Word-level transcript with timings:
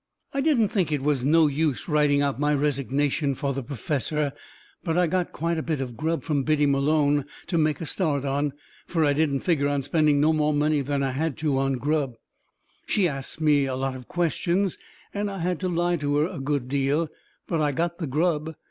I 0.33 0.41
didn't 0.41 0.69
think 0.69 0.91
it 0.91 1.03
was 1.03 1.23
no 1.23 1.45
use 1.45 1.87
writing 1.87 2.23
out 2.23 2.39
my 2.39 2.55
resignation 2.55 3.35
fur 3.35 3.51
the 3.53 3.61
perfessor. 3.61 4.33
But 4.83 4.97
I 4.97 5.05
got 5.05 5.31
quite 5.31 5.59
a 5.59 5.61
bit 5.61 5.79
of 5.79 5.95
grub 5.95 6.23
from 6.23 6.41
Biddy 6.41 6.65
Malone 6.65 7.25
to 7.45 7.59
make 7.59 7.79
a 7.79 7.85
start 7.85 8.25
on, 8.25 8.53
fur 8.87 9.05
I 9.05 9.13
didn't 9.13 9.41
figger 9.41 9.67
on 9.69 9.83
spending 9.83 10.19
no 10.19 10.33
more 10.33 10.53
money 10.55 10.81
than 10.81 11.03
I 11.03 11.11
had 11.11 11.37
to 11.45 11.55
on 11.59 11.73
grub. 11.73 12.15
She 12.87 13.07
asts 13.07 13.39
me 13.39 13.65
a 13.67 13.75
lot 13.75 13.95
of 13.95 14.07
questions, 14.07 14.75
and 15.13 15.29
I 15.29 15.37
had 15.37 15.59
to 15.59 15.69
lie 15.69 15.97
to 15.97 16.17
her 16.17 16.25
a 16.25 16.39
good 16.39 16.67
deal, 16.67 17.07
but 17.47 17.61
I 17.61 17.71
got 17.71 17.99
the 17.99 18.07
grub. 18.07 18.55